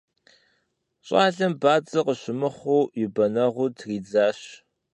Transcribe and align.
ЩӀалэм 1.07 1.53
бадзэ 1.61 1.99
къыщымыхъуу 2.05 2.83
и 3.03 3.05
бэнэгъур 3.13 3.71
тридзащ. 3.77 4.39